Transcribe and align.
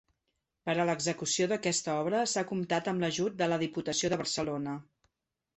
Per 0.69 0.73
a 0.83 0.85
l'execució 0.89 1.47
d'aquesta 1.51 1.99
obra 2.05 2.23
s'ha 2.33 2.45
comptat 2.53 2.91
amb 2.93 3.05
l'ajut 3.05 3.39
de 3.43 3.51
la 3.55 3.63
Diputació 3.65 4.15
de 4.15 4.21
Barcelona. 4.23 4.79